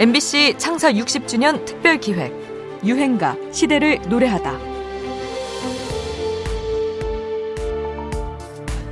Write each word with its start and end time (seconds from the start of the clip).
MBC 0.00 0.54
창사 0.56 0.90
60주년 0.92 1.62
특별 1.66 2.00
기획 2.00 2.32
유행가 2.82 3.36
시대를 3.52 4.00
노래하다. 4.08 4.58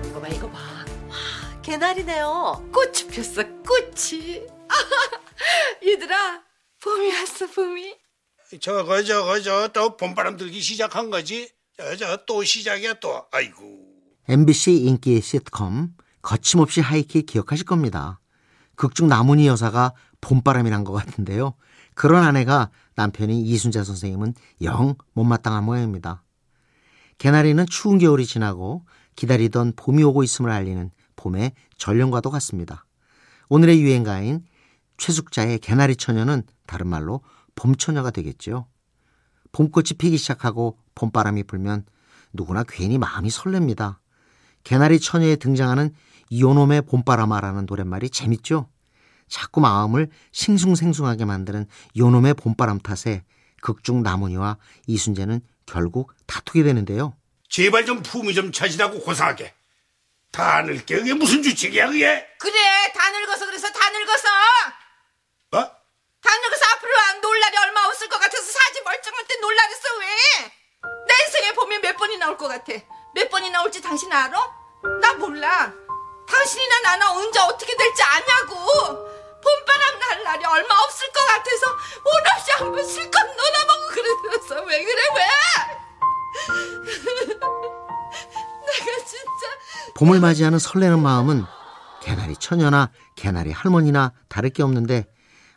이거 0.07 0.21
봐 0.21 0.29
이거 0.29 0.50
봐. 0.50 0.59
와, 1.09 1.62
개나리네요. 1.62 2.71
꽃이 2.71 3.09
폈어 3.11 3.43
꽃이. 3.66 4.43
얘들아 5.86 6.43
봄이 6.82 7.11
왔어 7.14 7.46
봄이. 7.46 7.95
저거 8.61 9.02
저거 9.02 9.40
저 9.40 9.68
또 9.72 9.96
봄바람 9.96 10.36
들기 10.36 10.61
시작한 10.61 11.09
거지? 11.09 11.48
저저 11.79 12.18
또 12.27 12.45
시작이야 12.45 12.95
또. 13.00 13.25
아이고. 13.32 13.79
MBC 14.29 14.77
인기 14.84 15.22
시트콤 15.22 15.95
거침없이 16.20 16.82
하이킥 16.82 17.25
기억하실 17.25 17.64
겁니다. 17.64 18.20
극중 18.77 19.09
나문희 19.09 19.47
여사가 19.47 19.95
봄바람이란 20.20 20.84
것 20.84 20.92
같은데요. 20.92 21.54
그런 21.95 22.24
아내가 22.24 22.70
남편인 22.95 23.36
이순자 23.45 23.84
선생님은 23.84 24.34
영 24.62 24.94
못마땅한 25.14 25.64
모양입니다. 25.64 26.22
개나리는 27.18 27.64
추운 27.66 27.98
겨울이 27.98 28.27
지나고 28.27 28.84
기다리던 29.16 29.72
봄이 29.77 30.02
오고 30.04 30.22
있음을 30.22 30.50
알리는 30.50 30.91
봄의 31.16 31.52
전령과도 31.77 32.30
같습니다. 32.30 32.84
오늘의 33.48 33.80
유행가인 33.82 34.44
최숙자의 34.98 35.58
개나리 35.58 35.96
처녀는 35.96 36.42
다른 36.66 36.86
말로 36.86 37.22
봄처녀가 37.56 38.10
되겠죠. 38.10 38.66
봄꽃이 39.52 39.94
피기 39.98 40.16
시작하고 40.16 40.78
봄바람이 40.94 41.44
불면 41.44 41.84
누구나 42.32 42.62
괜히 42.69 42.98
마음이 42.98 43.30
설렙니다. 43.30 43.98
개나리 44.62 45.00
처녀에 45.00 45.36
등장하는 45.36 45.94
요놈의 46.32 46.82
봄바람아라는 46.82 47.66
노랫말이 47.66 48.10
재밌죠? 48.10 48.69
자꾸 49.28 49.60
마음을 49.60 50.10
싱숭생숭하게 50.32 51.25
만드는 51.25 51.66
요놈의 51.97 52.34
봄바람 52.34 52.80
탓에 52.80 53.25
극중 53.62 54.03
나문이와 54.03 54.56
이순재는 54.86 55.41
결국 55.66 56.12
다투게 56.27 56.62
되는데요. 56.62 57.14
제발 57.48 57.84
좀 57.86 58.03
품위 58.03 58.34
좀 58.34 58.53
차지하고 58.53 59.00
고상하게. 59.00 59.55
다 60.30 60.62
늙게 60.62 60.97
그게 60.97 61.14
무슨 61.14 61.42
주책이야 61.42 61.86
그게? 61.86 62.27
그래 62.38 62.92
다 62.94 63.11
늙어서 63.11 63.47
그래서 63.47 63.70
다 63.72 63.91
늙어서. 63.91 64.28
뭐? 65.50 65.60
다 65.62 66.36
늙어서 66.42 66.64
앞으로 66.75 66.92
안놀 67.10 67.41
날이 67.41 67.56
얼마 67.56 67.86
없을 67.86 68.08
것 68.08 68.19
같아서 68.19 68.42
사지 68.42 68.83
멀쩡할 68.83 69.27
때 69.27 69.36
놀라랬어 69.41 69.88
왜? 70.00 70.06
내 71.06 71.14
인생에 71.27 71.53
봄이 71.55 71.78
몇 71.78 71.97
번이 71.97 72.19
나올 72.19 72.36
것 72.36 72.48
같아. 72.48 72.72
몇 73.14 73.28
번이 73.31 73.50
나올지 73.50 73.81
당신 73.81 74.12
알아? 74.12 74.38
나 75.00 75.14
몰라. 75.14 75.72
당신이나 76.28 76.81
나나 76.81 77.12
언제 77.12 77.41
어떻게 77.41 77.75
될지 77.75 78.03
아냐고. 78.03 78.55
봄바람 79.41 79.98
날 79.98 80.22
날이 80.25 80.44
얼마 80.44 80.75
없을 80.83 81.10
것 81.10 81.25
같아서 81.27 81.70
온 82.05 82.12
없이 82.37 82.48
한번 82.59 82.84
실컷 82.84 83.19
놀아보고 83.23 83.89
그러면서 83.95 84.64
왜 84.67 84.84
그래 84.84 85.01
왜? 85.14 85.23
내가 88.67 89.05
진짜 89.06 89.47
봄을 89.95 90.19
맞이하는 90.19 90.59
설레는 90.59 91.00
마음은 91.00 91.45
개나리 92.03 92.34
처녀나 92.37 92.91
개나리 93.15 93.53
할머니나 93.53 94.12
다를 94.28 94.50
게 94.50 94.65
없는데 94.65 95.06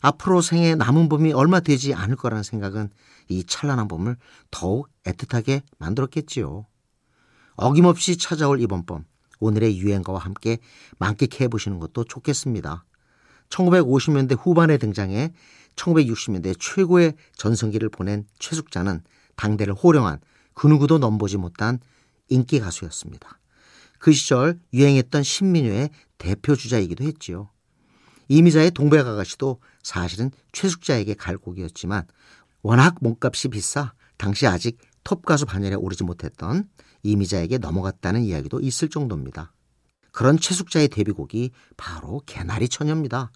앞으로 0.01 0.41
생에 0.41 0.75
남은 0.75 1.09
봄이 1.09 1.33
얼마 1.33 1.59
되지 1.59 1.95
않을 1.95 2.15
거라는 2.15 2.43
생각은 2.43 2.91
이 3.29 3.45
찬란한 3.45 3.87
봄을 3.87 4.17
더욱 4.51 4.89
애틋하게 5.03 5.63
만들었겠지요. 5.79 6.67
어김없이 7.55 8.17
찾아올 8.17 8.61
이번 8.61 8.85
봄, 8.85 9.05
오늘의 9.39 9.77
유행가와 9.79 10.19
함께 10.19 10.59
만끽해 10.99 11.47
보시는 11.47 11.79
것도 11.79 12.03
좋겠습니다. 12.03 12.85
1950년대 13.49 14.37
후반에 14.39 14.77
등장해 14.77 15.33
1960년대 15.75 16.55
최고의 16.59 17.13
전성기를 17.35 17.89
보낸 17.89 18.25
최숙자는 18.39 19.01
당대를 19.35 19.73
호령한 19.73 20.19
그 20.53 20.67
누구도 20.67 20.97
넘보지 20.97 21.37
못한 21.37 21.79
인기 22.29 22.59
가수였습니다. 22.59 23.39
그 23.99 24.11
시절 24.11 24.59
유행했던 24.73 25.23
신민요의 25.23 25.89
대표 26.17 26.55
주자이기도 26.55 27.03
했지요. 27.03 27.49
이미자의 28.27 28.71
동백아가씨도 28.71 29.59
사실은 29.83 30.31
최숙자에게 30.53 31.15
갈 31.15 31.37
곡이었지만 31.37 32.05
워낙 32.61 32.95
몸값이 33.01 33.49
비싸 33.49 33.93
당시 34.17 34.47
아직 34.47 34.77
톱 35.03 35.25
가수 35.25 35.45
반열에 35.45 35.75
오르지 35.75 36.03
못했던 36.03 36.69
이미자에게 37.03 37.57
넘어갔다는 37.57 38.23
이야기도 38.23 38.59
있을 38.59 38.89
정도입니다. 38.89 39.51
그런 40.11 40.37
최숙자의 40.37 40.89
데뷔곡이 40.89 41.51
바로 41.77 42.21
개나리 42.25 42.69
처녀입니다. 42.69 43.31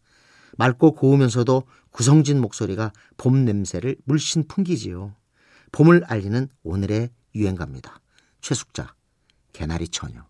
맑고 0.58 0.94
고우면서도 0.96 1.64
구성진 1.92 2.42
목소리가 2.42 2.92
봄 3.18 3.46
냄새를 3.46 3.98
물씬 4.06 4.48
풍기지요. 4.48 5.16
봄을 5.72 6.04
알리는 6.06 6.48
오늘의 6.64 7.10
유행가입니다. 7.36 8.02
최숙자, 8.42 8.96
개나리 9.54 9.88
처녀. 9.88 10.26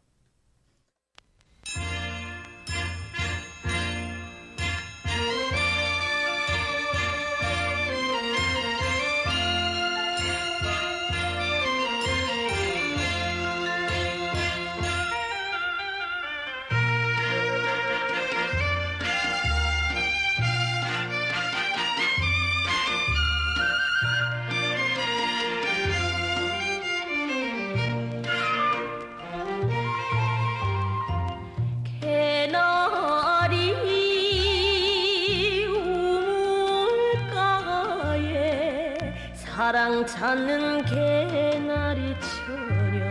사랑 39.65 40.05
찾는 40.05 40.85
개나리 40.85 42.15
처녀. 42.21 43.01